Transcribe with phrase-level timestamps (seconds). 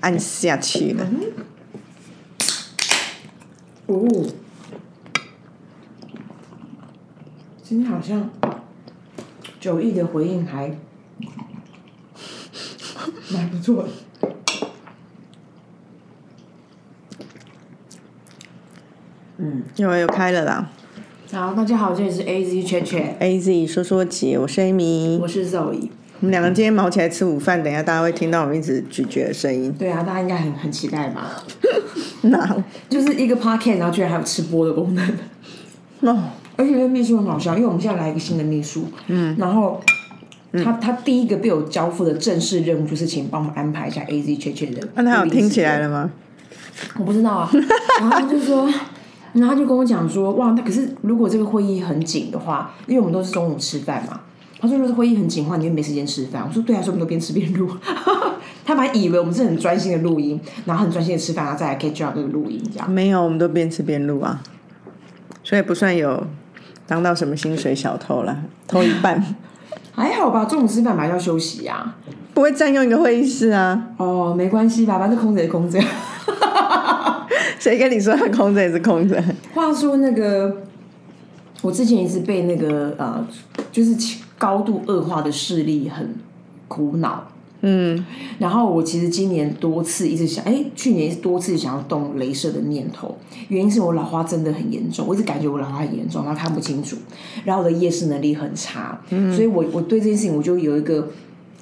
[0.00, 1.06] 按下去了。
[3.86, 4.26] 哦，
[7.62, 8.30] 今天好像
[9.60, 10.76] 九亿的回应还
[13.30, 13.88] 蛮不错的。
[19.38, 20.70] 嗯，有有开了啦
[21.32, 25.88] 好，大家好，这里是 A Z 圈圈，，A Z 说说姐，我是 Amy，我是 Zoe。
[26.20, 29.72] 我们两个今天毛起来吃午饭，等一下大家会听到我们一直咀嚼的声音。
[29.78, 31.42] 对啊，大家应该很很期待吧？
[32.22, 35.08] 那就是一个 podcast，然后居然还有吃播的功能。
[36.00, 36.24] 哦，
[36.56, 39.80] 而且那秘书很好笑，因为我们现在来一个新的秘书，嗯，然后
[40.62, 44.86] 他他第一个被我交付的正式任务就是请帮我们安排一下 A Z 确切的。
[44.96, 45.88] 那他有听起来了？
[45.88, 46.10] 吗？
[46.98, 47.50] 我不知道啊。
[47.98, 48.70] 然后他就说，
[49.32, 54.20] 然后他就跟我讲说，哇，那可是如果这个会议很紧的话，因为我们都是中午吃饭嘛。
[54.60, 57.68] 他说：“如果是会议很紧的话，你会没时间吃饭。”我说：“对啊，所以我们都边吃边录。
[58.64, 62.88] ”他们还以为我们是很专心的录音，然后很专心的吃饭，然后再来 catch up 这个录音这样。
[62.90, 64.42] 没有，我们都边吃边录啊，
[65.42, 66.24] 所以不算有
[66.86, 69.24] 当到什么薪水小偷了，偷一半，
[69.92, 71.96] 还好吧，中午吃饭嘛要休息呀、
[72.34, 73.88] 不会占用一个会议室啊。
[73.96, 75.80] 哦，没关系吧，反正空着也空着。
[77.58, 79.22] 谁跟你说他空着也是空着？
[79.54, 80.58] 话说那个，
[81.62, 83.26] 我之前一直被那个呃，
[83.72, 83.94] 就是
[84.40, 86.16] 高度恶化的视力很
[86.66, 87.28] 苦恼。
[87.62, 88.06] 嗯，
[88.38, 93.14] 然后我其实今年多次一直想，哎，去年多次想要动镭射的念头，
[93.48, 96.96] 原因是我老花真的很严重，我一直感觉我老花很严重，然后看不清楚，
[97.44, 101.10] 然后我的夜视能力很差，所以我我对这件事情我就有一个，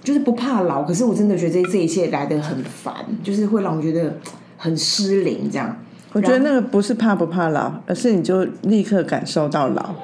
[0.04, 4.18] 就是不怕老，可是我真的觉得这这一切来的很烦，就是会让我觉得
[4.56, 5.76] 很失灵这样。
[6.18, 9.94] 我觉得那个不是怕不怕老，而是你就立刻感受到老。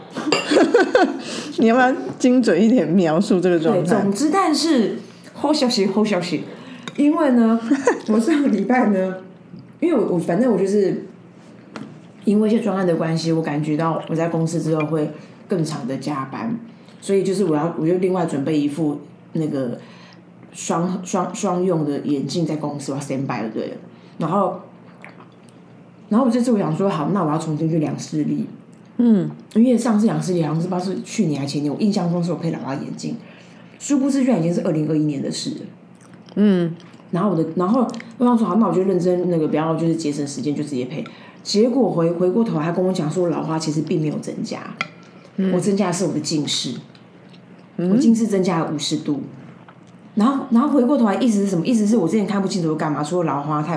[1.58, 4.00] 你要不要精准一点描述这个状对，态？
[4.00, 4.96] 总之，但是
[5.32, 6.44] 好消息，好消息，
[6.96, 7.58] 因为呢，
[8.08, 9.16] 我上个礼拜呢，
[9.80, 11.04] 因为我我反正我就是
[12.24, 15.10] 因为一些专案的关系，我感觉到我在公司之后会
[15.48, 16.56] 更长的加班，
[17.00, 19.00] 所以就是我要我就另外准备一副
[19.32, 19.78] 那个
[20.52, 23.76] 双双双用的眼镜在公司，我要 stand by 了，对了，
[24.18, 24.60] 然后。
[26.14, 28.46] 然后我这次我想说，好，那我要重新去量视力。
[28.98, 33.16] 嗯，因为上次量视力好像是不知道是去年还前年，我印象中是我配老花眼镜，
[33.80, 35.56] 殊不知居然已经是二零二一年的事了。
[36.36, 36.72] 嗯，
[37.10, 37.84] 然后我的，然后
[38.18, 41.04] 我想说好，那我就认真那个，不要就是节省时间，就直接配。
[41.42, 44.60] 结果回回过头，他跟我讲说，我老花其实并没有增加，
[45.52, 46.76] 我增加的是我的近视，
[47.76, 49.22] 我近视增加了五十度。
[50.14, 51.66] 然后，然后回过头来，意思是什么？
[51.66, 53.02] 意思是我之前看不清楚我干嘛？
[53.02, 53.76] 除了老花太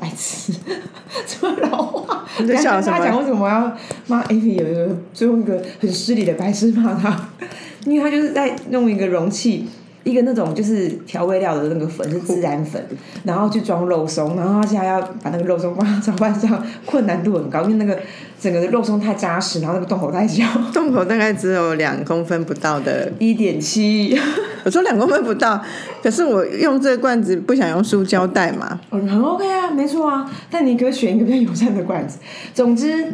[0.00, 0.52] 白痴，
[1.26, 2.24] 除了老花。
[2.38, 3.70] 你在笑什么他讲为什么要
[4.06, 7.28] 骂 A P 有一个最后一个很失礼的白痴骂他？
[7.84, 9.68] 因为他就是在弄一个容器，
[10.04, 12.80] 一个那种就是调味料的那个粉是孜然粉，
[13.24, 18.00] 然后去装肉松，然后他现在要把那个肉松放到炒饭上，困难度很高，因为那个
[18.42, 20.44] 整个的肉松太扎实，然后那个洞口太小，
[20.74, 24.18] 洞口大概只有两公分不到的，一点七。
[24.64, 25.60] 我说两公分不到，
[26.02, 28.80] 可是我用这个罐子不想用塑胶袋嘛。
[28.90, 32.18] 嗯，很 OK 啊，没错啊，但你可以选一个比较友善的罐子。
[32.52, 33.12] 总之，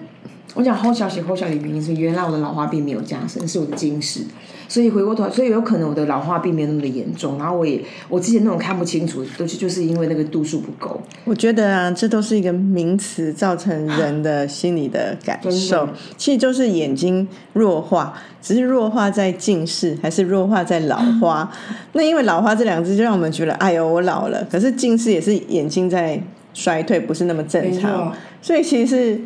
[0.55, 4.23] 我讲后消息后消息的原因是，原来我的老花并没有加深，是我的近视。
[4.71, 7.39] 所以回过头来，所以有可能我的老花并没有那么的严重。
[7.39, 11.01] 然后我也，我之前那种看不清楚，都是就是因为那个度数不够。
[11.25, 15.89] 我觉得啊，这都是一个名词，造成人的心理的感受
[16.19, 21.51] 其实就是眼睛弱化，只是弱化在近视，还是弱化在老花。
[21.95, 24.47] 那因为老花这两个字，就让我们觉得，哎呦，我老了。
[24.51, 26.21] 可是近视也是眼睛在
[26.53, 29.21] 衰退，不是那么正常，所以其实是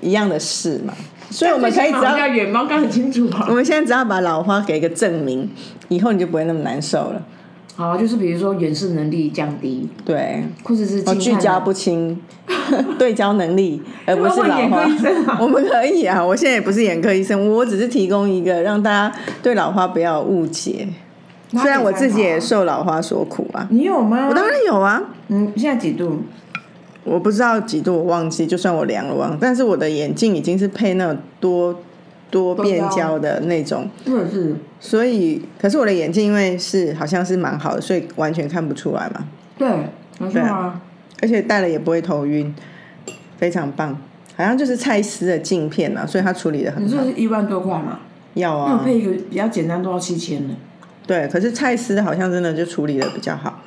[0.00, 0.94] 一样的事嘛。
[1.30, 3.54] 所以我们可以只要，远方刚很清楚啊我。
[3.54, 5.48] 们现在只要把老花给一个证明，
[5.88, 7.22] 以后你就不会那么难受了。
[7.76, 12.18] 好，就是比如说远视能力降低，对，或者是哦，聚焦不清，
[12.98, 14.84] 对焦能力，而不是老花。
[15.38, 20.88] 我们可以啊，我现在也不是眼科医生，我只是提供一个让大家对老花不要有误解。
[21.52, 24.26] 虽然我自己也受老花所苦啊，你有吗？
[24.28, 26.22] 我当然有啊，嗯，现在几度？
[27.08, 31.74] 我不知道几度，我忘记，就算我量了忘，但是我的眼镜已经是配那种多
[32.30, 39.24] 多变焦的那种，是所以可是我的眼镜因为是好像是蛮好的，所以完全看不出来嘛，
[39.56, 39.68] 对，
[40.18, 40.80] 没错啊。
[41.20, 42.54] 而且戴了也不会头晕，
[43.38, 43.98] 非常棒。
[44.36, 46.84] 好像就是蔡司的镜片啊，所以它处理的很好。
[46.84, 47.98] 你这是一万多块嘛？
[48.34, 50.54] 要啊，那我配一个比较简单都要七千呢。
[51.04, 53.60] 对，可是蔡司好像真的就处理的比较好。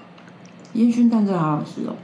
[0.73, 1.95] 烟熏蛋真的好好吃哦。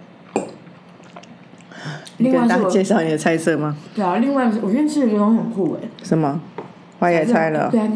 [2.17, 3.77] 另外是我家介绍你的菜色吗？
[3.95, 6.39] 对啊，另外我今天吃了一个东西很酷哎，什么？
[6.99, 7.87] 花椰菜了，对啊，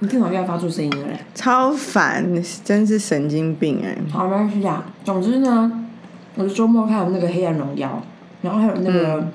[0.00, 1.18] 你电脑又要发出声音了嘞。
[1.34, 2.26] 超烦，
[2.64, 4.84] 真是神经病哎、好，没关系啊。
[5.04, 5.86] 总之呢，
[6.34, 7.88] 我的周末看了那个《黑暗荣耀》，
[8.42, 9.30] 然后还有那个、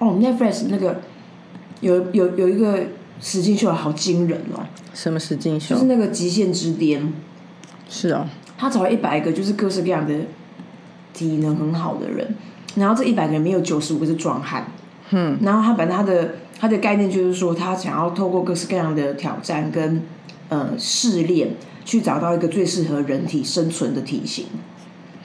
[0.00, 1.00] 哦 Netflix 那个
[1.80, 2.80] 有有有一个
[3.20, 4.60] 实境秀好惊人哦，
[4.92, 5.86] 什么实境秀就是？
[5.86, 7.00] 那个《极限之巅》，
[7.88, 8.26] 是哦，
[8.58, 10.12] 他找了一百个就是各式各样的
[11.14, 12.34] 体能很好的人，
[12.74, 14.66] 然后这一百个人里面有九十五个是壮汉，
[15.12, 20.02] 嗯，然后他反正他的他的概念就是说，他想要透过各式各样的挑战跟
[20.50, 21.52] 呃试炼，
[21.86, 24.44] 去找到一个最适合人体生存的体型。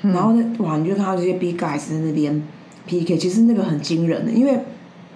[0.01, 2.41] 然后呢，哇，你就看到这些 big guys 在那边
[2.85, 4.59] PK，其实那个很惊人的，因为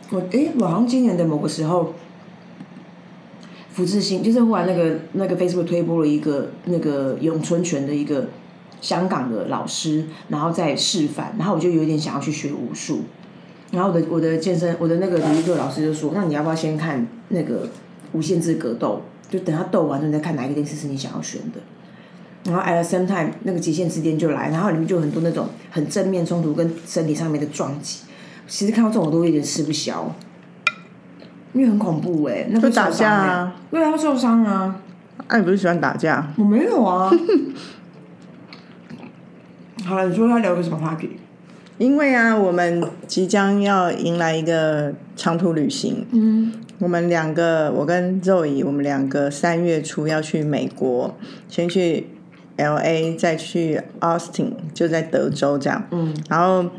[0.09, 1.93] 我诶，我好像今年的某个时候。
[3.75, 8.27] 福志新就是忽然那个那个 Facebook 推播了一个那个咏春拳的一个
[8.83, 13.03] 香港的老师，然后再示范，然后我就有点想要去学武术，
[13.71, 17.69] 然后我的我的健身我的那个体育课老师就说，那你要不要先看那个
[18.11, 21.61] 无限制格斗，就等他斗完之后你再看哪一个电视是你想要选的。
[22.43, 27.99] 然后 at the same time 那个极限之巅就来，然后里面就有很多那种很正面冲突跟身体上面的撞击，
[28.47, 30.13] 其实看到这种我都有点吃不消。
[31.53, 33.55] 因为很恐怖哎、那会就打架啊！
[33.69, 34.75] 对啊，会受伤啊！
[35.27, 36.27] 啊，你不是喜欢打架？
[36.35, 37.11] 我没有啊。
[39.85, 41.09] 好了，你说要聊个什么话题？
[41.77, 46.05] 因为啊，我们即将要迎来一个长途旅行。
[46.11, 51.15] 嗯，我们两个，我跟肉姨，我们两个三月初要去美国，
[51.49, 52.07] 先去
[52.57, 55.83] L A，再去 Austin，就在德州这样。
[55.91, 56.69] 嗯，然后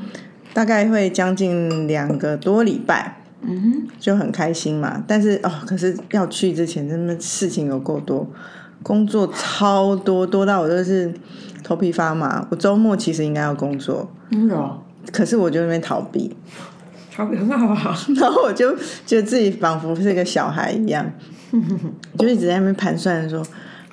[0.55, 3.21] 大概会将近两个多礼拜。
[3.43, 5.05] 嗯哼，就很开心嘛。
[5.07, 8.27] 但是哦，可是要去之前，真的事情有够多，
[8.83, 11.13] 工作超多，多到我都是
[11.65, 12.47] 头皮发麻。
[12.51, 14.55] 我周末其实应该要工作，真的？
[14.55, 14.79] 哦，
[15.11, 16.33] 可是我就在那边逃避，
[17.11, 17.99] 超很好啊。
[18.15, 21.11] 然后我就觉得自己仿佛是一个小孩一样，
[22.17, 23.45] 就一直在那边盘算说。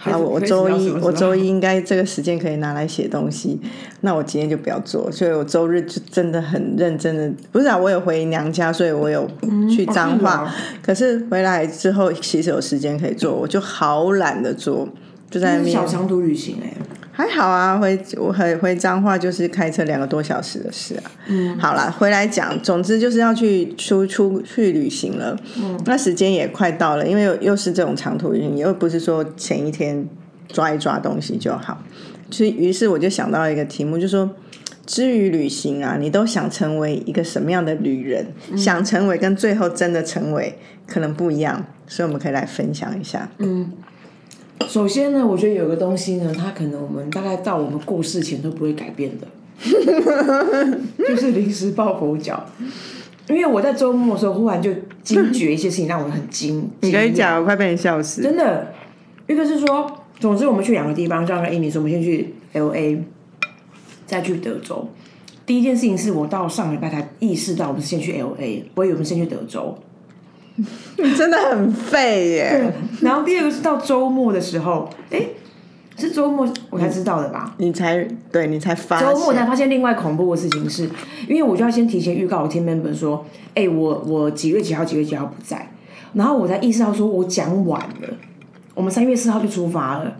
[0.03, 3.61] 好，我我周一我周一应该这个时间可以拿来写东西，
[3.99, 9.29] 那我今天就不要做，所以我周日就真的很认真的，不是啊，我有回娘家，所以我有
[9.69, 14.89] 去彰化，哦是哦可是回来之后其实有时间可以做，我就好懒得做，
[15.29, 15.71] 就在那边。
[15.71, 16.73] 小长途旅行哎、
[17.21, 21.11] 还好啊，回我回回彰化就是开车两个多小时的事啊。
[21.27, 25.37] 嗯，好啦，回来讲，总之就是要去出出去旅行了。
[25.57, 30.07] 嗯，那时间也快到了，因为又又是这种长途旅行，又不是说前一天
[30.47, 31.83] 抓一抓东西就好。
[32.31, 34.29] 所以于是我就想到一个题目，就说。
[34.83, 38.25] 至于旅行啊，你都想成为一个什么样的旅人？
[38.57, 43.29] 想成为跟最后真的成为可能不一样，所以我们可以来分享一下。
[44.71, 49.27] 首先呢，我觉得有个东西呢，它可能我们大概到我们过世前都不会改变的，
[50.97, 52.41] 就是临时抱佛脚。
[53.27, 54.71] 因为我在周末的时候忽然就
[55.03, 56.69] 惊觉一些事情，让我很惊。
[56.79, 58.21] 你可以讲，我快被你笑死。
[58.21, 58.73] 真的，
[59.27, 59.91] 一个是说，
[60.21, 63.03] 总之我们去两个地方，这样跟 Amy 说，我们先去 L A，
[64.05, 64.87] 再去德州。
[65.45, 69.77] 第一件事情是我到上礼拜才意识到，我们先去 L A，我以为我们先去德州。
[70.97, 72.73] 你真的很废耶！
[73.01, 75.25] 然后第二个是到周末的时候，哎，
[75.97, 77.55] 是周末我才知道的吧？
[77.57, 80.89] 你才对你才发周末我才现，发现另外恐怖的事情是，
[81.27, 83.25] 因为我就要先提前预告我 team member 说，
[83.55, 85.71] 哎，我我几月几号几月几号不在，
[86.13, 88.09] 然后我才意识到说我讲晚了，
[88.75, 90.15] 我们三月四号就出发了。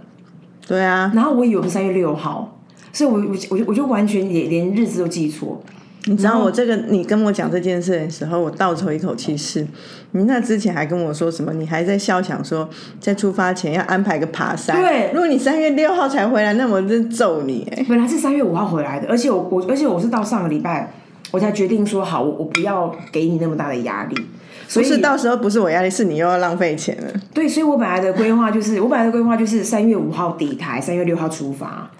[0.65, 2.57] 对啊，然后我以为我们三月六号，
[2.93, 5.61] 所以我我我就我就完全连连日子都记错。
[6.05, 9.65] 你知道我这个，你跟我讲这件事的时候，我倒抽一口气是，
[10.11, 11.53] 你那之前还跟我说什么？
[11.53, 12.67] 你还在笑想说，
[12.99, 14.81] 在出发前要安排个爬山。
[14.81, 17.85] 对如果你三月六号才回来，那我真揍你哎！
[17.87, 20.91] 本来是三月五号回来的，而且我我而且我是到上个礼拜
[21.29, 24.15] 我才决定说好，我我不要给你那么大的压力。
[24.67, 27.11] 所以不是到时候不是我压力，是你又要浪费钱了。
[27.33, 31.91] 对，所以我本来的规划就是，我本来的规划就是三月五号抵台，三月六号出发。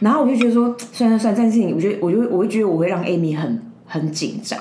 [0.00, 4.58] 然后我就觉得说， 算算算，这件事情，我觉得我就我会觉得我会让 Amy 很很紧张。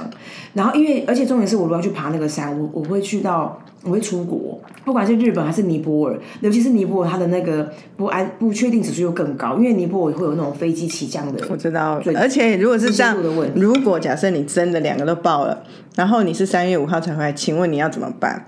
[0.53, 11.41] 然后因为而且重点是我如果要去爬那个山，我我会去到我会出国，不管是日本还是尼泊尔，尤其是尼泊尔，它的那个不安不确定指数又更高，因为尼泊尔会有那种飞机起降的。
[11.49, 13.15] 我知道，而且如果是这样
[13.55, 15.63] 如果假设你真的两个都爆了，
[15.95, 18.47] 然后你是三月五号才回来，请问你要怎么办？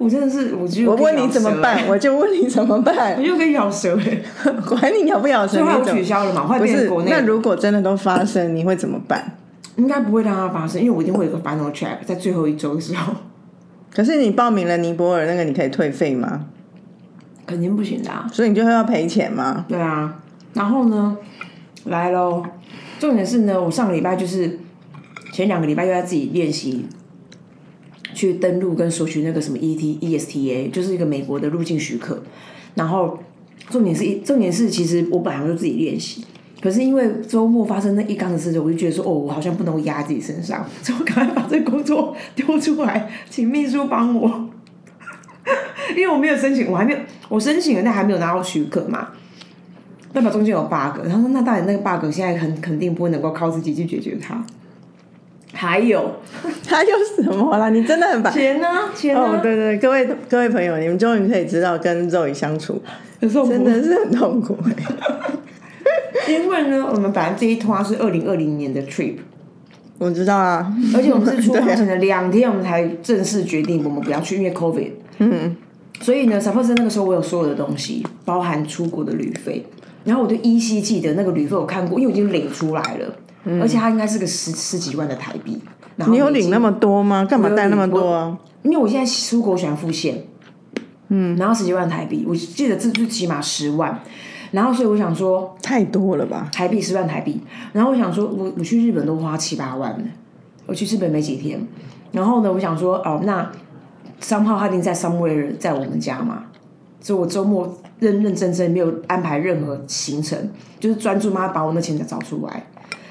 [0.00, 4.18] 我真的是，我就我问你怎么办， 我就问你怎么办我，又跟咬舌哎，
[4.66, 7.02] 管你咬不咬舌，你怎么取消了嘛，不是变成国？
[7.02, 9.36] 内那如果真的都发生，你会怎么办？
[9.76, 13.12] 应该不会让它发生，因为我一定会有一个 final check 在最后一周的时候，
[13.94, 16.46] 可是你报名了尼泊尔那个，你可以退费吗？
[17.46, 18.26] 肯定不行的、啊。
[18.32, 19.66] 所以你就会要赔钱吗？
[19.68, 20.14] 对啊，
[20.54, 21.14] 然后呢，
[21.84, 22.42] 来喽，
[22.98, 24.58] 重点是呢，我上个礼拜就是
[25.32, 26.86] 前两个礼拜又在自己练习
[28.20, 32.22] 去登录跟索取那个什么 E T E S T A，就是一个美国的入境许可，
[32.74, 33.18] 然后
[33.70, 36.22] 重点是一重点是，其实我本来就自己练习，
[36.60, 44.48] 可是因为周末发生那一缸的事情，我就觉得说，哦，我好像不能压自己身上， 所以我赶快把这工作丢出来，请秘书帮我。
[45.96, 46.98] 因为我没有申请，我还没有，
[47.30, 49.08] 我申请了，但还没有拿到许可嘛。
[50.12, 54.44] 代表中间有 bug，他说那到底那个 bug 现在很肯定不会能够靠自己去解决它。
[55.60, 56.10] 还有
[56.66, 57.68] 还有什么啦？
[57.68, 58.66] 你真的很烦钱呢？
[58.96, 59.20] 钱呢？
[59.20, 62.80] 哦，对对，各位各位朋友，你们终于可以知道跟肉宇相处
[63.20, 64.56] 真的是很痛苦。
[66.26, 69.16] 因为呢，我们本来这一趟是二零二零年的 trip，
[69.98, 74.90] 我知道啊，而且我们是出发前的两天，我们才正式决定我们不要去，因为 COVID。
[75.18, 75.54] 嗯。
[76.00, 79.62] 所以呢，suppose 那个时候我有所有的东西，包含出国的旅费，
[80.04, 83.14] 然后我就依稀记得那个旅费我看过，因为我已经领出来了，
[83.44, 85.60] 而且它应该是个十十几万的台币。
[85.96, 87.24] 然后你有领那么多吗？
[87.24, 88.38] 干嘛带那么多啊？
[88.62, 90.24] 因为我现在出国喜欢付现，
[91.08, 94.00] 嗯，然后十几万台币，我记得这最起码十万，
[94.50, 96.48] 然后所以我想说太多了吧？
[96.52, 97.42] 台币十万台币，
[97.72, 100.04] 然后我想说我我去日本都花七八万了，
[100.66, 101.66] 我去日本没几天，
[102.12, 103.50] 然后呢我想说哦那
[104.20, 106.44] 三号他一定在 somewhere 在我们家嘛，
[107.00, 112.64] 所以我周末认认真真没有安排任何行程，就是专注妈把我那钱再找出来。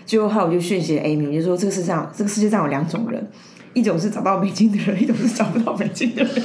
[0.09, 3.29] 结果后来我就讯息了 Amy，我就说这个世上这个世界上有两种人，
[3.75, 6.43] 一种是找到美金的人，一种是找不到美金的人。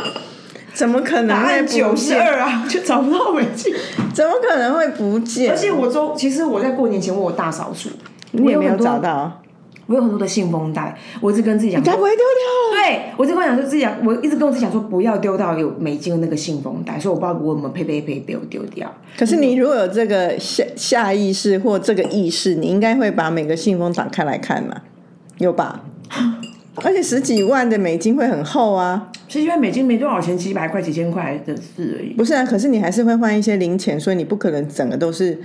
[0.72, 2.14] 怎么可能答案九十？
[2.14, 3.74] 二啊，就找不到美金。
[4.14, 5.54] 怎么可能会不见而？
[5.54, 7.90] 且我周其实我在过年前我有大扫除，
[8.30, 9.41] 你也没有找到，
[9.86, 12.84] 我有很多的信封袋，我一直跟自己讲，该不会丢掉了？
[12.84, 18.92] 对我一直跟我讲说自己讲，我一直跟我自己讲说不要丢到有美金的那个信封袋，所以我不知道我有没有呸呸呸被我丢掉。
[19.18, 24.82] 可是你如果有这个下下意识或这个意识，你应该会把每个信封打开来看嘛，
[25.38, 25.84] 有吧？
[26.76, 32.14] 而且十几万的美金会很厚啊，其实因为美金没多少钱，几百块、几千块的事而已。
[32.14, 32.42] 不是啊？
[32.46, 35.38] 可是你还是会换一些零钱，所以你不可能整个都是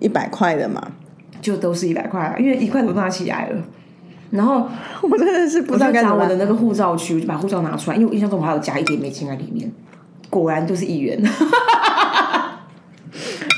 [0.00, 0.92] 一百块的嘛。
[1.40, 3.56] 就都是一百块啊，因为一块都拿起来了。
[4.32, 4.66] 然后
[5.02, 6.20] 我真的是不知道该怎么办。
[6.20, 9.70] 找我的那个护照区，我就把护照拿出来，因为我印象中我还有加一点美金在里面，
[10.28, 11.22] 果然就是一元。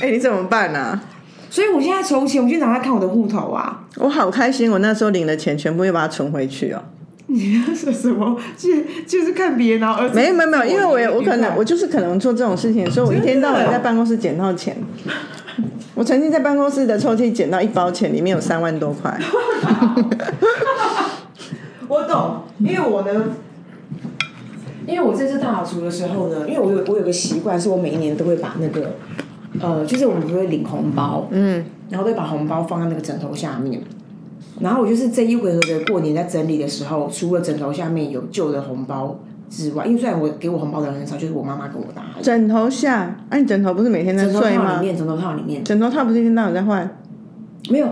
[0.03, 1.03] 哎、你怎么办呢、啊？
[1.49, 6.83] 所以我现在筹钱，我今天早看我的户头啊，我好开心，我那时候领的钱全部又把它存回去哦。
[7.27, 8.39] 你那是什么？
[8.57, 8.71] 就
[9.07, 14.77] 就是看别人，然后没有没有没有，因为我也我可能我就是可能做这种事情，所以我一天到晚在办公室捡到钱。
[15.95, 19.17] 我曾经在办公室的抽屉捡到一包钱，里面有三万多块。
[21.87, 23.27] 我懂，因为我呢，
[24.87, 28.95] 因为我这次大扫除的时候呢，因为我有我有个习惯，是我每一年都会把那个，
[29.61, 33.81] 呃，就是我们不会领红包，嗯，然后都会把红包放在那个枕头下面。
[34.61, 44.77] 然后我就是这一回合的过年在整理的时候，除了枕头下面有旧的红包之外，因为虽然我给我红包的人很少，就是我妈妈跟我打，枕头下，哎、你枕头不是每天在枕头睡吗？
[44.77, 46.99] 套里面，枕头套里面枕头套不是一天到晚在换？
[47.71, 47.89] 没有，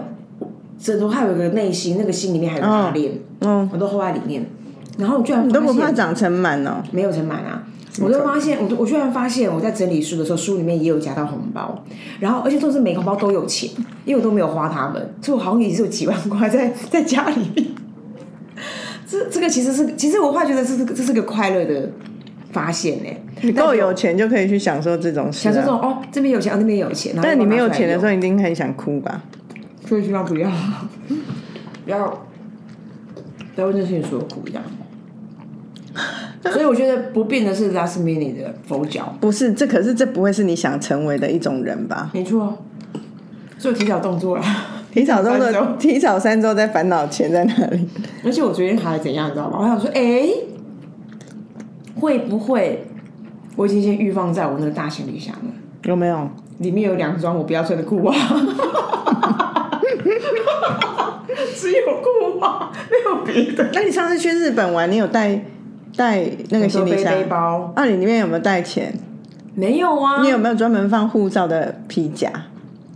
[0.79, 4.45] 枕头套有个内心，那个心里面还有拉链，嗯，我都放在里面。
[4.99, 6.83] 然后我居然你都不怕长尘螨哦？
[6.93, 7.63] 没有成满啊。
[8.01, 11.85] 我就发现，我就我居然发现我在整理书的时候，书里面也有夹到红包，
[12.21, 13.69] 然后而且都是每个红包都有钱，
[14.07, 17.67] 因为我都没有花它们，所以我好像也是有几万块在 在家里面。
[19.13, 21.87] 这这个其实是，其实我会觉得这是个这是个快乐的
[22.51, 23.11] 发现呢、
[23.43, 25.53] 你够有钱就可以去享受这种事、啊。
[25.53, 29.23] 想说这种哦，这边有钱，哦那边有钱，但你没有钱的时候，一定很想哭吧？
[29.87, 30.51] 所以希望不要
[31.85, 32.27] 不要
[33.55, 34.63] 不要为这件事情所苦一样。
[36.45, 42.11] 所以我觉得不变的是 last minute 的佛脚，不是，这可是这不会是你想成为的一种人吧？
[42.15, 42.63] 没错，
[43.59, 44.45] 所以我提早动作了。
[44.95, 47.89] 提早中三周的提早三周在烦恼钱在哪里？
[48.25, 49.57] 而且我昨天还怎样，你知道吗？
[49.61, 50.29] 我想说，哎、
[51.99, 52.87] 会不会
[53.57, 55.51] 我已经先预放在我那个大行李箱了，
[55.85, 56.29] 有没有？
[56.59, 58.15] 里面有两双我不要穿的裤袜，
[61.57, 63.71] 只有裤袜，没有别的。
[63.73, 65.43] 那你上次去日本玩，你有带
[65.97, 67.13] 带那个行李箱？
[67.15, 68.93] 背背包啊，你里面有没有带钱？
[69.55, 72.31] 没有啊你，有没有专门放护照的皮夹？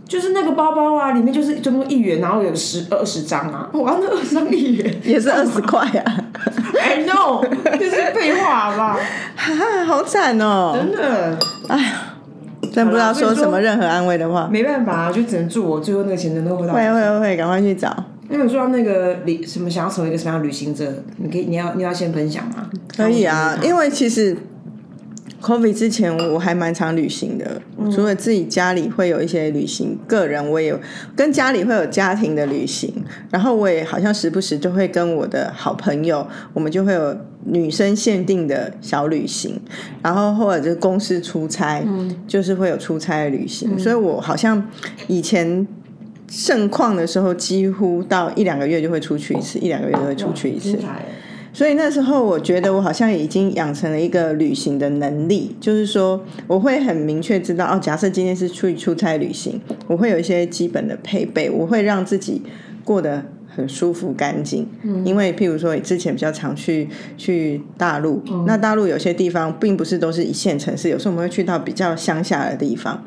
[0.07, 6.23] 就是那个包包啊，里面就是这么一元，然后有十二十张啊，我要那二十张一元也是二十块啊
[6.81, 7.45] ！，I know，
[7.77, 8.97] 这是废话吧？
[9.35, 10.73] 哈，好惨哦！
[10.75, 11.37] 真的
[11.67, 11.91] 哎呀
[12.73, 14.47] 真不知道说什么任何安慰的话。
[14.51, 17.93] 没办法啊，就只能祝我最后那个钱能够回到会会会会，赶快去找。
[18.29, 20.85] 那你说到那个旅什么想要成为一个什么样的旅行者？
[21.17, 22.69] 你可以你要你要先分享吗？
[22.95, 24.35] 可以啊，因为其实
[25.41, 30.79] COVID 之前我还蛮常旅行的，除了自己家里会有一些旅行，个人我也有
[31.15, 32.93] 跟家里会有家庭的旅行，
[33.29, 37.15] 然后我也好像时不时就会跟我的好朋友，我们就会有
[37.45, 39.59] 女生限定的小旅行，
[40.01, 41.83] 然后或者就是公司出差，
[42.27, 44.67] 就是会有出差的旅行，所以我好像
[45.07, 45.67] 以前。
[46.29, 50.77] 盛况的时候，几乎到一两个月就会出去一次，一两个月就会出去一次。
[51.57, 62.43] 所以那时候我觉得我好像已经养成了一个旅行的能力，就是说我会很明确知道哦，假设今天是出去出差旅行，我会有一些基本的配备，我会让自己
[62.83, 64.67] 过得很舒服干净。
[64.83, 66.87] 嗯，因为譬如说之前比较常去
[67.17, 73.03] 去大陆，那大陆有些地方并不是都是一线城市，有时候我们会去到比较乡下的地方。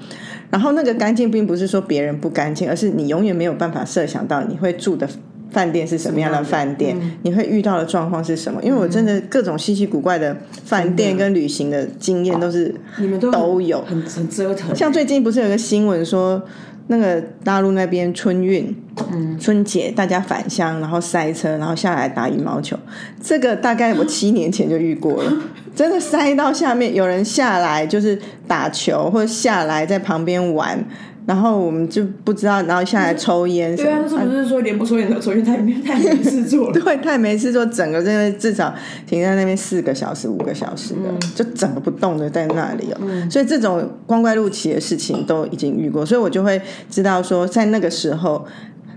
[0.51, 5.09] 然后那个干净并不是说别人不干净，而是你永远没有办法设想到你会住的
[5.51, 8.63] 饭店是什么样的饭店，你会遇到的状况是什么。
[8.63, 14.75] 因为我真的各种稀奇古怪的饭店跟旅行的经验都是你们都都有，很很折腾。
[14.75, 16.41] 像最近不是有个新闻说，
[16.87, 18.77] 那个大陆那边春运，
[19.13, 22.77] 嗯，春节大家返乡，然后塞车，然后下来打羽毛球，
[23.23, 25.33] 这个大概我七年前就遇过了。
[25.73, 30.85] 真的塞到下面，有人下来就是打球，或者下来在旁边玩，
[31.27, 33.77] 然后我们就不知道，然后下来抽烟。
[33.77, 35.45] 对啊，是不是说连不抽烟都抽烟？
[35.45, 36.73] 太太没事做了。
[36.81, 38.75] 对，太没事做，整个真的至少
[39.07, 42.99] 停在那边四个小时、五个小时的，就整个不动的在那里哦。
[43.31, 48.47] 所以这种光怪陆奇的事情都已经遇过，所以我就会知道说，在那个时候。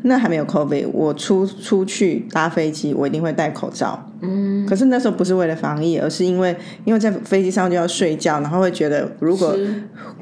[0.04, 4.10] 那还没有 COVID，我出出去搭飞机，我一定会戴口罩。
[4.22, 6.56] 嗯，可是那时候不是为了防疫，而是因为
[6.86, 9.56] 因为在飞机上就要睡觉，然后会觉得如果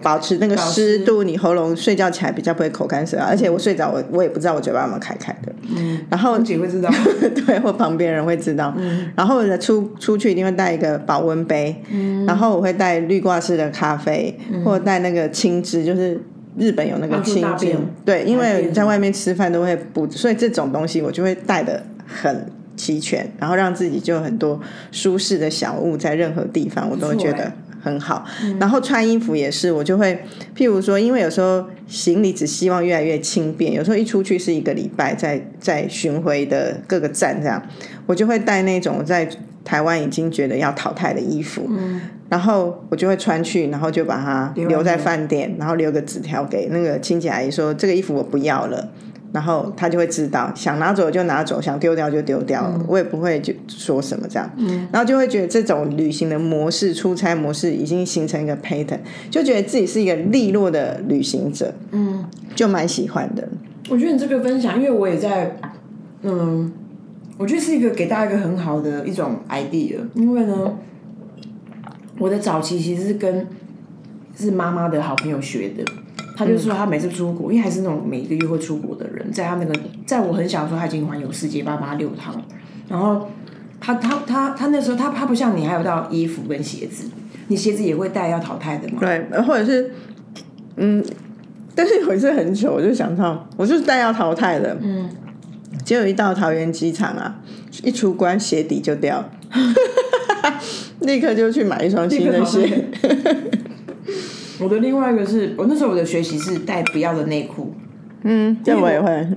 [0.02, 3.22] 保持那个湿度，你喉咙睡觉起来比较不会口干舌燥。
[3.26, 5.52] 而且我睡着，我我也不知道我嘴巴有没有开开的。
[5.76, 6.90] 嗯，然后姐会知道，
[7.46, 8.74] 对，或旁边人会知道。
[8.78, 11.76] 嗯，然后出出去一定会带一个保温杯。
[11.92, 16.20] 嗯，然后我会带滤挂式的咖啡，或者带那个青汁，就是。
[16.58, 24.60] 日本有那个清净，对，因为在外面吃饭都会补，所以这种东西我就会带的很齐全，然后让自己就很多
[24.92, 28.26] 舒适的小物，在任何地方我都会觉得很好。
[28.60, 30.24] 然后穿衣服也是，我就会，
[30.56, 37.62] 譬如说，因为有时候行李只希望越来越轻便，有时候一出去是一个礼拜，在在巡回的各个站这样，
[38.06, 39.30] 我就会带那种在
[39.64, 41.70] 台湾已经觉得要淘汰的衣服。
[42.32, 48.90] 然后我就会穿去，然后就把它留在饭店，然后留个纸条给那个清洁阿姨说：“这个衣服我不要了。”
[49.34, 52.74] 然后她就会知道，想拿走就拿走，想丢掉就丢掉。
[52.88, 54.50] 我也不会就说什么这样。
[54.94, 61.74] 然后就会觉得这种旅行的模式、出差模式已经形成一个 pattern，就觉得自己是一个利落的旅行者。
[61.92, 63.46] 嗯，就蛮喜欢的。
[63.90, 65.58] 我觉得你这个分享，因为我也在，
[66.22, 66.72] 嗯，
[67.38, 70.78] 我觉得是一个给大家一个很好的一种 idea，因为呢。
[72.22, 73.48] 我的早期其实是跟
[74.38, 75.84] 是妈妈的好朋友学的，
[76.38, 79.74] 他就说他每次出国，因为还是那种每一个月会出国的人，在他那个
[80.06, 82.40] 在我很小的时候，他已经环游世界八八六趟，
[82.88, 83.28] 然后
[83.80, 87.06] 他他他他那时候他他不像你还有到衣服跟鞋子，
[87.48, 89.00] 你鞋子也会带要淘汰的嘛？
[89.00, 89.92] 对，或者是
[90.76, 91.04] 嗯，
[91.74, 95.10] 但是有一次很久，我就想到我就是带要淘汰的，嗯，
[95.84, 97.42] 结果一到桃园机场啊，
[97.84, 99.28] 一出关鞋底就掉。
[101.02, 102.86] 立刻就去买一双新的鞋。
[104.60, 107.74] 我的另外一个是我那时候我的学习是带不要的内裤。
[108.24, 109.28] 嗯，这我也会。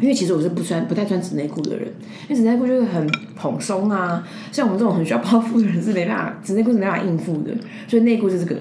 [0.00, 1.86] 因为其实我是不穿不太穿纸内裤的人，
[2.28, 7.50] 因为纸内裤就是很蓬松啊，像我们这种很需要包覆的人是没办法，纸内裤是没办法应付的，
[7.86, 8.56] 所以内裤是这个。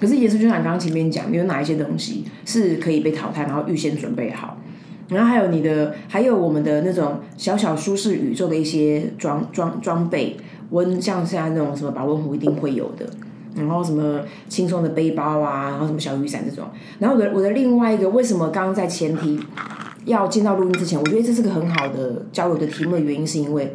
[0.00, 4.60] 可是也是就像你刚刚前面讲，有哪一些东西是可以被淘汰，然后预先准备好，
[5.08, 10.36] 然后还有你的，还有我们的那种小小舒适宇宙的一些装装装备。
[10.72, 13.06] 温像现在那种什么保温壶一定会有的，
[13.54, 16.64] 然后什么轻松的背包啊，然后什么小雨伞这种。
[16.98, 19.38] 然后我的我的另外一个为什么刚刚在前提
[20.06, 23.74] 要进到录音之前，我觉得这是个很好的交流的题目的原因，是因为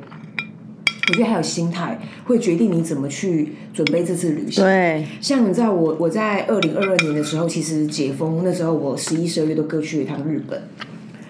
[1.10, 4.64] 我觉得还有心态会决定你怎么去准备这次旅行。
[4.64, 10.60] 对，像你知道我我在二零二二年的时候，其实解封那时候我十一、十二月都各去了一趟日本，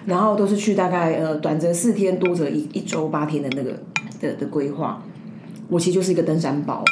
[0.06, 3.78] 然后都是去大概呃短则四天，多则一一周八天的那个
[4.20, 5.00] 的的规划。
[5.68, 6.82] 我其实就是一个登山包，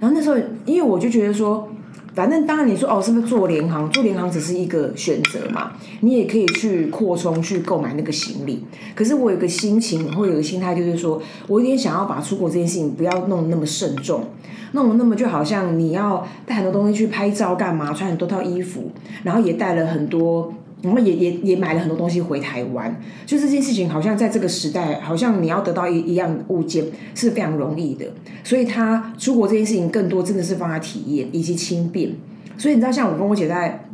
[0.00, 1.68] 然后那时候，因为我就觉得说，
[2.14, 3.90] 反正当然你说哦，是不是做联航？
[3.90, 8.64] 做联航只是一个选择嘛，你也可以去扩充去购买那个行李。
[8.94, 14.24] 可是我有个心情，或有个心态，就是说我有点想要把出国这件事情不要弄那么慎重，
[14.72, 18.90] 弄那么就好像你要带很多东西去拍照干嘛，穿很多套衣服，
[19.22, 22.94] 然后也带了很多然后也也也买了很多东西回台湾。
[23.24, 28.06] 就这件事情，好像在这个时代，好像你要得到一一样物件是非常容易的。
[28.44, 32.10] 所以他出国这件事情，更多真的是帮他体验以及轻便。
[32.58, 33.88] 所以你知道，像我跟我姐在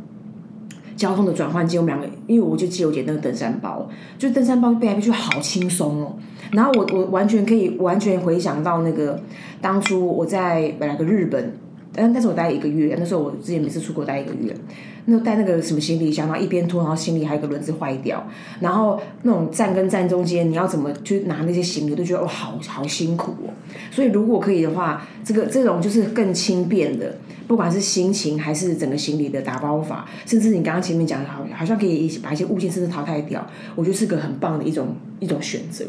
[0.95, 6.17] 交通的转换间，我们两个，因为我就借我姐那个登山包，就登山包背来背去好轻松哦。
[6.51, 9.21] 然后我我完全可以完全回想到那个
[9.61, 11.53] 当初我在本来个日本，
[11.99, 14.55] 但但是我待一个月，那时候我之前每次出国待一个月，
[15.05, 18.25] 那带那个什么行李箱，然后一边拖，然后行李还有个轮子坏掉，
[18.59, 23.53] 然后那种站跟站中间你要怎么去拿那些行李，都觉得哇好好辛苦哦。
[23.91, 35.85] 所以如果可以的话，这个这种就是更轻便的，不管是心情还是整个行李的打包法，甚至你刚刚前面讲的好，好像可以一起把一些物件甚至淘汰掉，我觉得是个很棒的一种一种选择。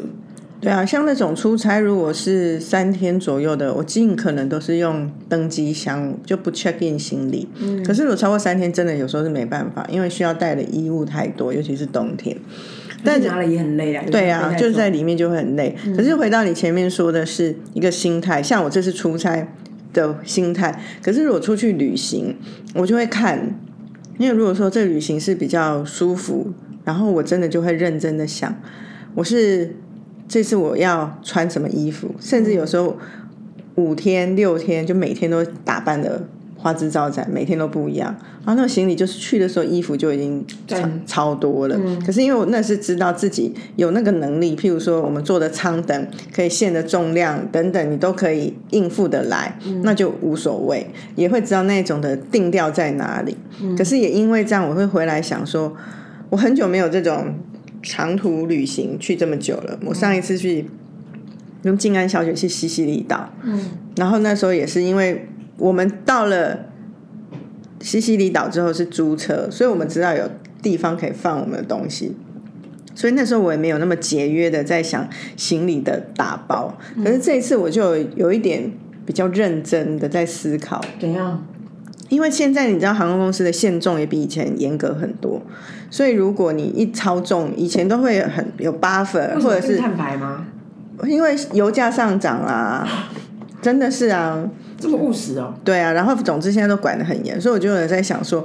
[0.61, 7.49] 对啊，像那种出差，如果是三天左右的，我尽可能都是用登机箱，就不 check in 行李。
[7.59, 7.83] 嗯。
[7.83, 12.37] 可是如果超过三天，真的有时候是没办法，因为需要带的衣物太多，尤其是冬天。
[13.03, 14.05] 但拿了也很累啊。
[14.11, 15.75] 对啊，就是在里面就会很累。
[15.97, 19.51] 可是回到你前面说的是一个心态，像我这次出差
[19.91, 20.79] 的心态。
[21.01, 22.35] 可是如果出去旅行，
[22.75, 23.59] 我就会看，
[24.19, 26.53] 因为如果说这旅行是比较舒服，
[26.85, 28.55] 然后我真的就会认真的想，
[29.15, 29.75] 我是。
[30.31, 32.09] 这次我要穿什么衣服？
[32.17, 32.95] 甚至有时候
[33.75, 38.15] 五天六天，就每天都打扮的花枝招展，每天都不一样。
[38.45, 41.77] 然后那个行李就是去的时候衣服就已经超超多了。
[42.05, 50.87] 可是因为我那是知道自己有那个能力，譬如说我们做的舱等可以限的重量等等，你都可以应付的来，那就无所谓。
[51.17, 53.35] 也会知道那种的定调在哪里。
[53.77, 55.75] 可是也因为这样，我会回来想说，
[56.29, 57.35] 我很久没有这种。
[57.81, 60.65] 长途旅行去这么久了，我上一次去
[61.63, 63.59] 用静安小姐去西西里岛，嗯，
[63.95, 66.65] 然后那时候也是因为我们到了
[67.81, 70.29] 西西里岛之后是租车，所以我们知道有
[70.61, 72.15] 地方可以放我们的东西，
[72.93, 78.71] 所以那时候我也没有那么节约的在想行李的打包，可是这一次我就有一点
[79.05, 81.43] 比较认真的在思考，怎样？
[82.11, 85.41] 因为现在你知道航空公司的限重也比以前严格很多，
[85.89, 90.45] 所以如果你一超重，以前都会很有 buffer，或者是碳排吗？
[91.05, 92.85] 因为油价上涨啦，
[93.61, 94.49] 真的是啊。
[94.79, 98.43] 这么务实哦，对啊，然后总之现在都管得很严，所以我就有在想说，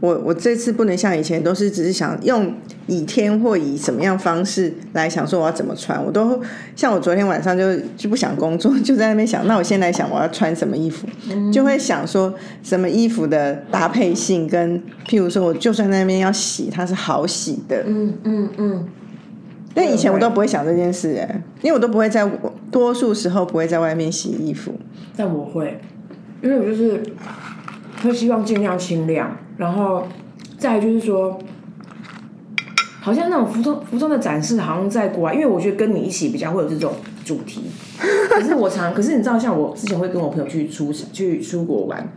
[0.00, 2.52] 我我这次不能像以前都是只是想用
[2.88, 6.42] 以天或以什么样方式来想说我要怎么穿，我都
[6.74, 11.06] 像我昨天晚上就就不想工作， 就在那边想，那我现在想我要穿什么衣服，
[11.52, 14.76] 就会想说什么衣服的搭配性跟
[15.06, 18.88] 譬如说我就算在那边要洗，它是好洗的，嗯嗯嗯，
[19.76, 22.26] 但以前我都不会想这件事哎，因为我都不会在
[22.70, 24.72] 多数时候不会在外面洗衣服。
[25.14, 25.78] 但我会，
[26.42, 27.02] 因为我就是
[28.02, 30.08] 会希望尽量清亮，然后
[30.56, 31.38] 再就是说，
[33.02, 37.64] 好像那种服装服装的展示，好像在国外，因为我觉得跟你一起比较会有这种主题。
[38.30, 42.08] 可是我常，可是你知道，像我之前会跟我朋友去出去出国玩，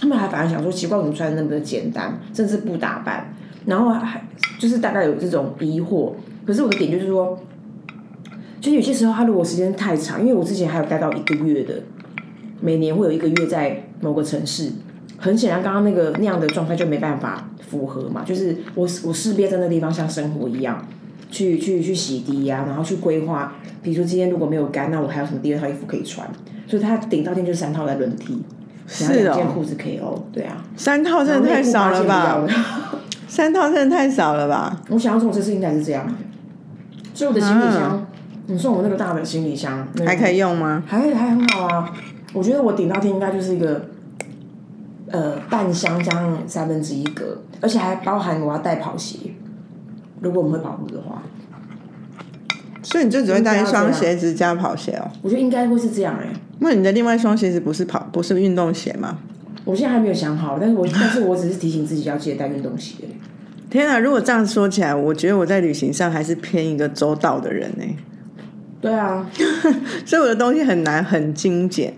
[0.00, 3.32] 他们还反而想说，奇怪，我们穿的那么的简单，甚至不打扮，
[3.66, 4.20] 然后还
[4.58, 6.10] 就是大概有这种疑惑。
[6.46, 7.38] 可是我的点就是说，
[8.60, 11.74] 就有些时候他如果时间太长，因为我之前还有待到一个月的。
[12.60, 14.70] 每年会有一个月在某个城市，
[15.18, 18.22] 很显然，刚刚那个那样的状态就没办法符合嘛。
[18.24, 20.82] 就是我我势必在那地方像生活一样，
[21.30, 23.54] 去去去洗涤呀，然后去规划。
[23.82, 26.26] 比如说今天如果没有干，那我还有什么第二套衣服可以穿？
[26.66, 28.42] 所以他顶到天就是三套在轮替，
[29.00, 30.22] 然后两件裤子 KO。
[30.32, 32.46] 对啊，三套真的太少了吧？
[33.28, 34.80] 三套真的太少了吧？
[34.88, 36.10] 我想要做这次应该是这样，
[37.14, 38.06] 所以我的行李箱，
[38.48, 40.82] 你送我那个大的行李箱还可以用吗？
[40.86, 41.90] 还还很好啊。
[42.32, 43.86] 我觉得我顶到天应该就是一个，
[45.06, 49.16] 呃，半箱加上三分之一格，而且还包含我要带跑鞋，
[50.20, 51.22] 如果我们会跑步的话。
[52.82, 55.08] 所以你就只会带一双鞋子加跑鞋哦？
[55.22, 56.28] 我觉得应该会是这样哎。
[56.58, 59.18] 那你的另外一双鞋子不是跑，不是运动鞋吗？
[59.64, 62.96] 我现在还没有想好，但是我但是我只是提醒自己要记得带运动鞋。
[63.80, 63.98] 天啊！
[63.98, 67.84] 如果这样说起来，我觉得我在旅行上还是偏一个周到的人呢。
[68.80, 69.28] 对啊，
[70.06, 71.92] 所以我的东西很难很精简。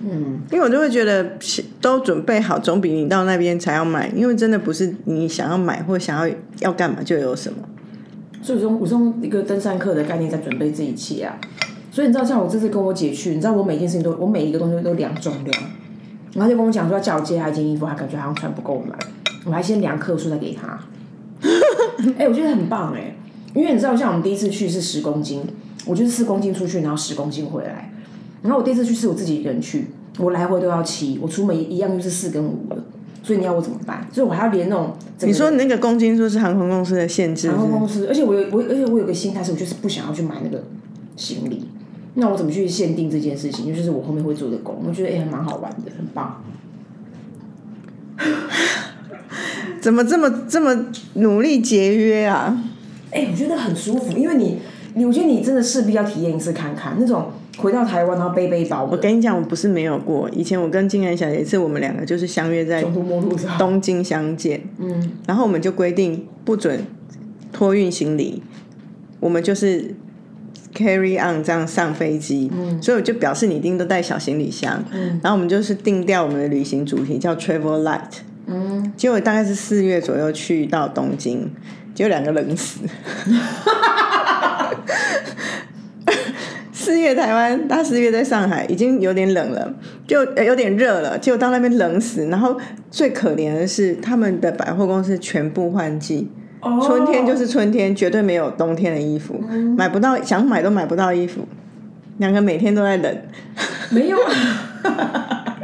[0.00, 1.38] 嗯，因为我就会觉得
[1.80, 4.08] 都准备好，总比你到那边才要买。
[4.16, 7.58] 因为真的不是你想要买或想要要干嘛就有什么。
[8.42, 11.38] 所以说，我用一个登山客的概念在准备这一切啊。
[11.92, 15.62] 所以你知道，像我这次跟我姐去，你知道我每件事情都，我每一个东西都量重量，
[16.32, 18.98] 然后就跟我讲说要叫我借他一件衣服，他感觉好像穿不够买，
[19.44, 20.78] 我还先量克数再给他。
[22.18, 23.14] 哎，我觉得很棒哎，
[23.54, 25.42] 因为你知道，像我们第一次去是十公斤，
[25.86, 27.92] 我就是四公斤出去，然后十公斤回来。
[28.42, 29.86] 然后我第一次去是我自己一个人去，
[30.18, 32.84] 我来回都要七，我出门一样就是四跟五了。
[33.24, 34.04] 所以你要我怎么办？
[34.12, 40.64] 所以我还要连那种你说你那个公斤数是航空公司的限制是是航空公司，而且我有我而且我有个心态是，我就是不想要去买那个
[41.16, 41.68] 行李。
[42.14, 43.72] 那我怎么去限定这件事情？
[43.72, 46.42] 就是我后面会做的工，我觉得哎、还蛮好玩的，很棒。
[49.82, 52.56] 怎么这么这么努力节约啊？
[53.10, 54.58] 哎、我觉得很舒服，因为你
[54.94, 60.30] 你我觉得你真的势必要体验一次看看那种回到台湾然后背背包我跟你讲，我不是没有过。
[60.30, 62.82] 以前我跟金安小姐一次，我们两个就是相约在。
[63.58, 66.86] 东京相见，嗯，然后我们就规定不准
[67.52, 68.40] 托运行李，
[69.18, 69.94] 我们就是
[70.74, 81.50] carry on 这样上飞机，嗯，所以我就表示你一定都带小行李箱，嗯，然后我们就是定调我们的旅行主题叫 travel light，嗯，结果大概是四月左右去到东京，
[81.94, 82.80] 结果两个冷死。
[86.72, 89.72] 四月台湾，大四月在上海已经有点冷了，
[90.06, 92.26] 就、呃有点热了，结果到那边冷死。
[92.26, 92.58] 然后
[92.90, 96.28] 最可怜的是，他们的百货公司全部换季，
[96.60, 99.40] 哦春天就是春天，绝对没有冬天的衣服，
[99.76, 101.46] 买不到，想买都买不到衣服。
[102.18, 103.16] 两个每天都在冷，
[103.90, 104.26] 没有啊，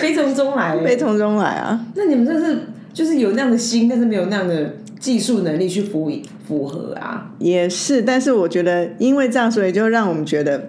[0.00, 0.84] 悲从中来欸。
[0.84, 1.86] 悲从中来啊！
[1.94, 2.58] 那你们这是
[2.92, 6.10] 就是有那样的心，但是没有那样的技术能力去符
[6.46, 7.30] 符合啊。
[7.38, 10.68] 也是，但是我觉得因为这样，所以就让我们觉得。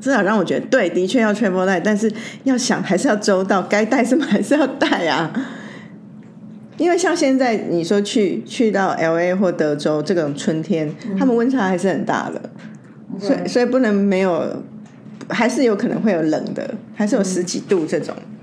[0.00, 2.10] 至少让我觉得，对，的确要 travel 带，但是
[2.44, 5.30] 要想还是要周到，该带什么还是要带啊。
[6.78, 12.40] 因为像现在你说去去到 L A 或德州这种春天，他们温差还是很大的，
[13.18, 14.62] 所以所以不能没有，
[15.28, 18.14] 还是有可能会有冷的，还是有十几度这种。
[18.16, 18.39] 嗯，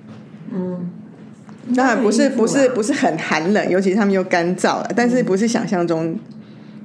[1.76, 6.17] 当然不是不是不不是很寒冷，尤其是他们又干燥了，但是不是想象中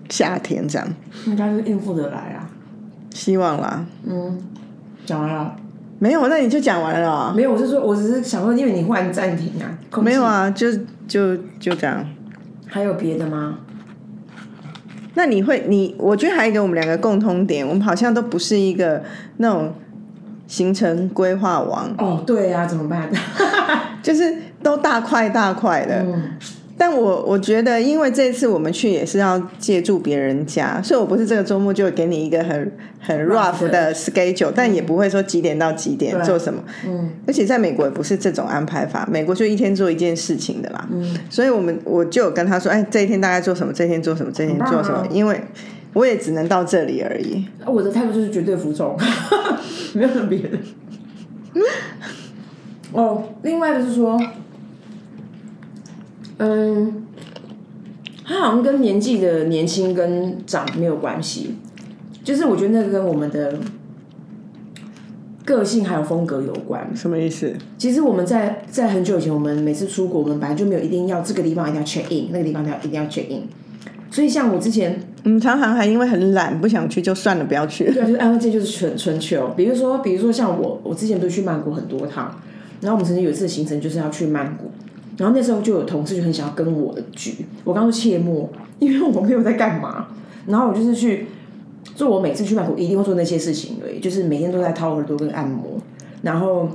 [0.09, 0.89] 夏天这样。
[1.27, 2.51] 应该是应付得来啊。
[3.15, 4.39] 希望啦，嗯，
[5.07, 5.55] 讲完了。
[5.99, 7.33] 没有，那你就讲完了啊。
[7.37, 10.25] 没有，我是说，我只是想说，因为你忽然暂停啊，没有。
[10.25, 10.73] 啊，就
[11.07, 12.05] 就就这样。
[12.67, 13.59] 还有别的吗？
[15.15, 19.05] 那你会，你我觉得还有一个我们两个共通点，我们好像都不是一个
[19.37, 19.73] 那种
[20.47, 23.09] 行程规划王，哦，对啊，怎么办？
[24.03, 26.03] 就是都大块大块的。
[26.03, 26.23] 嗯，
[26.77, 36.63] 但我我觉得，因为这次我们去也是要借助别人家，所以我不是这个周末就给你一个很很 Rough 的 schedule，但也不会说几点到几点做什么。
[36.87, 40.89] 嗯，而且在美国也不是这种安排法，美国就一天做一件事情的啦。
[40.93, 45.41] 嗯，所以我们我就有跟他说，哎，这一天大概做什么，这一天做什么，这一天做什么因为
[45.95, 47.47] 我也只能到这里而已。
[47.67, 48.97] 我的态度就是绝对服从，
[49.95, 50.59] 没有别的。
[52.93, 54.21] 哦，另外就是说，
[56.39, 57.05] 嗯，
[58.25, 61.57] 他好像跟年纪的年轻跟长没有关系，
[62.25, 63.59] 就是我觉得那个跟我们的
[65.45, 66.91] 个性还有风格有关。
[66.95, 67.55] 什么意思？
[67.79, 73.43] 其实我们在在很久以前，我们每次出国，我们本来就没有一定要这个地方一定要 check in，那个地方要一定要 check in。
[74.13, 77.91] 所以像我之前我们常常还因为很懒不想去，就算了，不要去。
[77.91, 79.49] 对啊，就是安徽这就是纯纯球。
[79.57, 82.39] 比如说，比如说像我，我之前都去曼谷很多趟，
[82.83, 84.71] 然后我们曾经有一次行程就是要去曼谷，
[85.17, 90.09] 然后那时候就有同事就很想要跟我的局，我刚说切莫，因为我没有在干嘛，
[90.47, 91.29] 然后我就是去
[91.95, 95.81] 做我每次去曼谷一定会做那些事情而已，就是每天都在掏耳朵跟按摩，
[96.21, 96.69] 然后。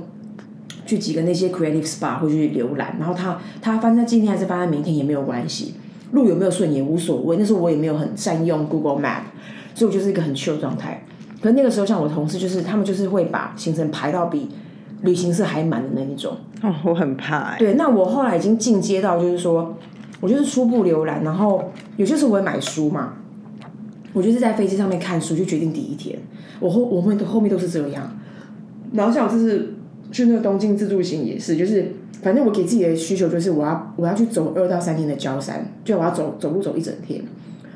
[0.86, 5.74] 去几个那些 creative spa 会去浏览，然后他他翻在今天还是翻在明天也没有关系，
[6.12, 7.36] 路有没有顺也无所谓。
[7.36, 9.22] 那时候我也没有很善用 Google Map，
[9.74, 11.04] 所以我就是一个很 chill 的状态。
[11.40, 14.48] 可是那个时候，像我同事就是他们就是会把行程排到比
[15.02, 16.36] 旅行社还满的那一种。
[16.62, 19.76] 哦，我很怕哎、对，那我后来已经进阶到就是说，
[20.20, 23.14] 我就是初步浏览，然后有些时候我会买书嘛，
[24.12, 26.18] 我就是在飞机上面看书，就决定第一天。
[26.58, 28.18] 我后我们后面都是这样。
[28.92, 29.74] 然后像我这次
[30.10, 37.22] 去那个东京自助行也是，就是反正我给自己的需求就是我要我要去走二到三天的焦山，就我要走走路走一整天。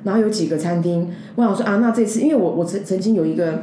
[0.04, 3.62] 然后有几个餐厅，我想说啊，那这次因为我我曾曾经有一个。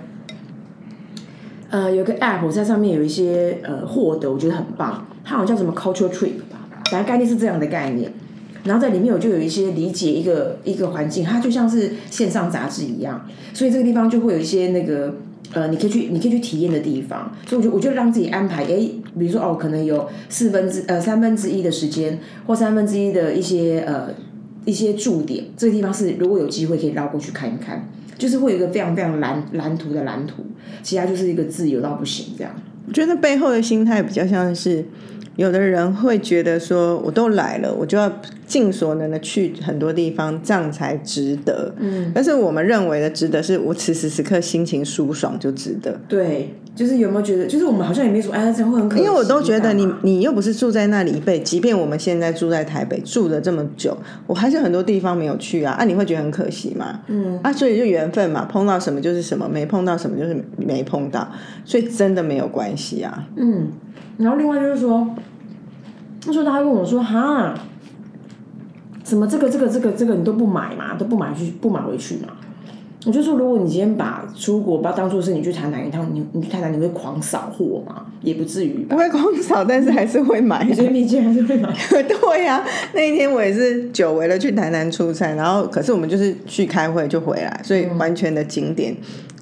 [1.72, 5.06] 呃，有个 app 我在上面有一些呃获得，我觉得很棒。
[5.24, 8.12] 它好像叫什么 Culture Trip 吧，反正概念是这样的概念。
[8.64, 15.14] 然后在里面我就有一些理解一个一个环境，它就像是线上杂志一样，所以这个地方就会有一些那个
[15.54, 17.32] 呃，你可以去你可以去体验的地方。
[17.46, 24.10] 所以我就我就让自己安排，诶，比如说哦，可能有四分之呃三分之一的时间或三分之一的一些呃
[24.66, 27.90] 一些驻点，这个地方是如果有机会可以绕过去看一看。
[28.18, 30.44] 就是会有一个非常非常蓝蓝图的蓝图，
[30.84, 32.54] 其他就是一个自由到不行这样。
[32.86, 34.84] 我觉得背后的心态比较像是，
[35.40, 38.12] 有的人会觉得说，我都来了，我就要
[38.46, 41.74] 尽所能的去很多地方，这样才值得。
[41.80, 45.98] 嗯，但是我们认为的值得，是我此时此刻心情舒爽就值得。
[46.10, 49.04] 对，就是有没有觉得，就是我们好像也没说，哎，这样会很可惜。
[49.04, 53.98] 因为我都觉得你你又不是住在那里一辈，即便我们现在住在台北住了这么久，
[54.28, 57.00] 我还是很多地方没有去啊，啊，你会觉得很可惜吗？
[57.08, 61.26] 嗯，啊，所以就缘分嘛，碰到什么就是什么，没碰到什么就是没碰到，
[61.64, 63.26] 所以真的没有关系啊。
[63.38, 63.70] 嗯，
[64.18, 65.08] 然后另外就是说，
[66.26, 67.54] 那时候他还问我说，哈，
[69.04, 72.34] 怎么这个这个这个这个你都不买嘛，都不买去不买回去嘛？
[73.06, 78.08] 我就说，如果你今天把出国把它当做是你去台南一趟，你你去台南你会狂扫货吗？
[78.22, 78.98] 也不至于吧不。
[78.98, 80.68] 会狂扫，但是还是会买。
[80.68, 81.74] 有些秘境还是会买。
[82.04, 82.62] 对呀、
[82.94, 88.94] 那一天我也是久违了去台南出差，然后可是我们就是去开会就回来，所以完全的景点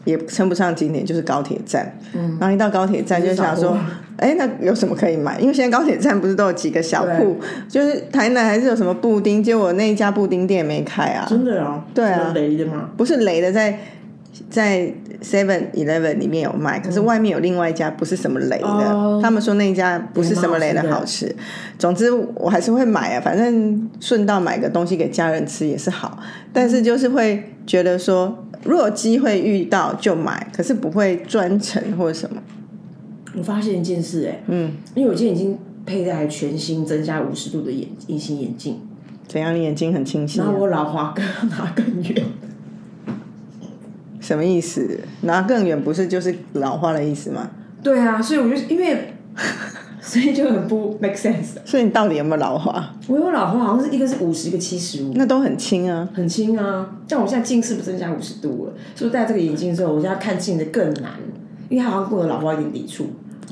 [0.07, 1.93] 也称不上景点，就是高铁站。
[2.13, 3.77] 嗯，然后一到高铁站就想说
[4.15, 5.37] 哎， 那有什么可以买？
[5.39, 12.89] 因为现在高铁站不是都有几个小铺，就是台南还是有什么布丁，结果那一家布丁店没开啊，真的啊，对啊雷的吗？
[12.95, 13.77] 不是雷的在。
[14.51, 14.87] 在
[15.23, 21.35] Seven Eleven 里面有卖，可是外面有另外一家不是什么雷的，哦他们说那一家不是什么雷的好吃。
[21.79, 26.19] 总之我还是会买啊，反正顺道买个东西给家人吃也是好。
[26.53, 32.41] 但是就是会觉得说，如果有机会遇到就买，可是不会专程或者什么。
[33.35, 38.79] 我发现一件事、哎，嗯，因为我今天已经佩戴全新增加五十度的眼隐形眼镜，
[39.27, 39.55] 怎样？
[39.55, 40.59] 你眼睛很清晰、啊然后？
[40.59, 42.25] 我老花更拿更远。
[44.19, 44.99] 什么意思？
[45.21, 47.49] 拿更远不是就是老花的意思吗？
[47.81, 49.13] 对啊，所以我就因为，
[50.07, 51.57] 所以就很不 make sense。
[51.65, 52.93] 所以你到底有没有老花？
[53.07, 56.07] 我有老花，好像是一个是五十，一个七十五，那都很轻啊。
[56.13, 56.97] 很轻啊。
[57.09, 61.11] 像我现在近视不增加五十度了，所以戴这个眼镜之后，我现在看近的更难，
[61.67, 63.07] 因为它好像跟我老花有点抵触，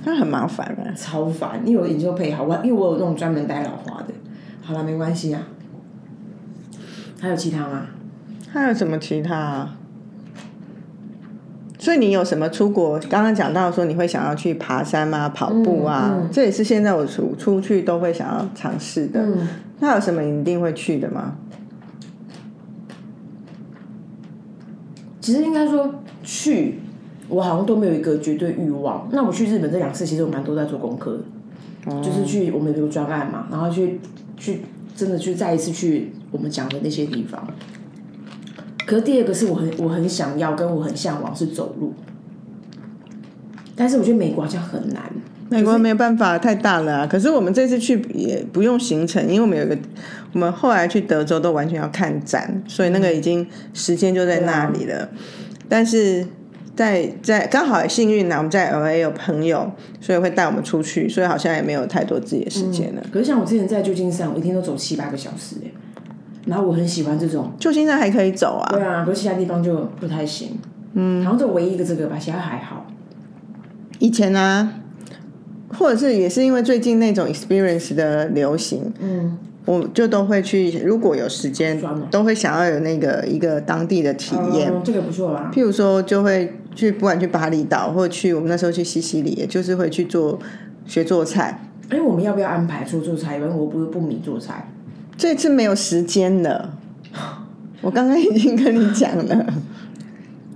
[0.06, 0.96] 那很麻烦啊。
[0.96, 1.62] 超烦。
[1.66, 4.14] 因为我眼镜配好，我因为我有那种专门戴老花的。
[4.62, 5.42] 好了，没关系啊。
[7.20, 7.88] 还有其他吗？
[8.52, 9.78] 还有什么其他、啊？
[11.86, 12.98] 所以你有什么出国？
[13.02, 19.22] 刚刚讲到说你会想要去爬山啊、跑步啊，这也是现在我出出去都会想要尝试的。
[19.22, 21.36] 嗯那有什么你一定会去的吗？
[25.22, 25.94] 其实应该说
[26.24, 26.80] 去，
[27.28, 29.08] 我好像都没有一个绝对欲望。
[29.12, 31.20] 那我去日本这两次，其实我蛮多在做功课
[31.86, 34.00] 的，就是去我们有个专案嘛，然后去
[34.36, 34.62] 去
[34.96, 37.48] 真的去再一次去我们讲的那些地方。
[38.86, 41.94] 可是第二个是我很我很想要跟我很向往是走路，
[43.76, 45.02] 但是我觉得美国好像很难。
[45.48, 47.08] 美国没有办法，太大了啊。
[47.08, 49.78] 可是我们这次去也不用行程，因为我们有一个，
[50.34, 55.08] 我们后来去德州都完全要看展，所以那个已经时间就在那里了。
[55.70, 56.26] 但是
[56.76, 59.72] 在在刚好也幸运呢，我们在 L A 有朋友，
[60.02, 63.04] 所以会带我们出去，所以好像也没有太多自己的时间了。
[63.12, 65.70] 可是像我之前在旧金山，我一天都走七八个小时哎，
[66.46, 67.52] 然后我很喜欢这种。
[67.60, 70.58] 就现在还可以走啊，对啊，可是其他地方就不太行。
[70.94, 72.86] 嗯，好像就唯一一个这个吧，其他还好。
[74.00, 74.72] 以前呢、
[75.78, 81.82] 或者是也是因为最近那种 experience 的流行，嗯，我就都会去，如果有时间，
[82.12, 84.72] 都会想要有那个一个当地的体验。
[84.72, 85.52] 嗯这个不错啦。
[85.54, 90.40] 譬如说，就会去不管去巴厘岛，或者去我们那时候去西西里，也就是会去做
[90.86, 91.60] 学做菜。
[91.90, 93.36] 哎，我们要不要安排出做菜？
[93.36, 94.70] 因为我不不迷做菜。
[95.18, 96.78] 这次没有时间了，
[97.82, 99.54] 我刚刚已经跟你讲了，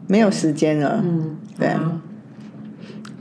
[0.07, 1.01] 没有时间了。
[1.03, 1.69] 嗯，对。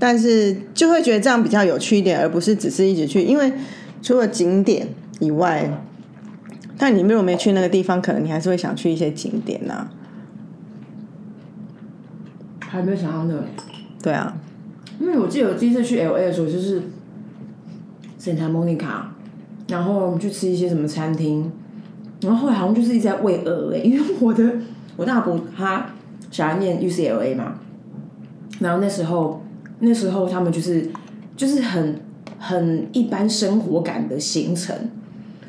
[0.01, 3.53] 但是就会觉得这样比较有趣一点，而不是只是一直去，因为
[4.01, 5.83] 除了景点以外，
[6.77, 9.89] 但你如果没去那个地方，可能你还是会想去一些景点呐、
[12.61, 13.45] 还没有想到那个，
[14.01, 14.37] 对啊，
[15.01, 16.83] 因为我记得我第一次去 L A 的时候就是
[18.21, 19.03] Santa Monica，
[19.69, 21.51] 然后我们去吃一些什么餐厅，
[22.23, 24.45] 然后后来好像就是一直在喂鹅哎， 因为我的
[24.97, 25.87] 我大伯他
[26.31, 27.55] 小孩念 UCLA 嘛，
[28.61, 29.43] 然后那时候
[29.81, 30.91] 那时候他们就是
[31.37, 32.01] 就是很
[32.39, 34.75] 很一般生活感的行程，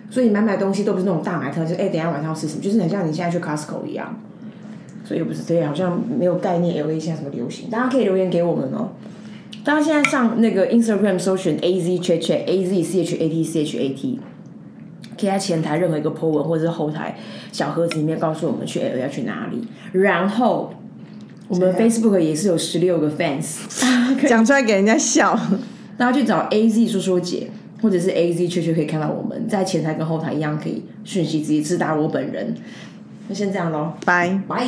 [0.10, 4.16] 所以买买东西都不是那种大买特，就是哎、等下晚上要吃什么，就是很像你现在去 Costco 一样。
[5.06, 8.90] 所以又不是这样，好像没有概念 L A 现在什么流行，大家可以留言给我们哦。
[9.70, 13.90] 大家现在上那个 Instagram 搜寻 A Z Chat Chat A Z C H A T C H A
[13.90, 14.20] T，
[15.16, 17.16] 可以在前台任何一个 po 文或者是后台
[17.52, 19.68] 小盒子里面告诉我们去 L 要去哪里。
[19.92, 20.74] 然后
[21.48, 23.58] 我们 Facebook 也是有十六个 fans，
[24.28, 25.40] 讲出来给人家笑。
[26.00, 32.56] 大家去找 A Z 说说姐，或者是 A Z 确确可以看到我们在前台跟后台一样可以讯息直接直达我本人。
[33.28, 34.42] 那先这样喽，拜。
[34.48, 34.66] 拜。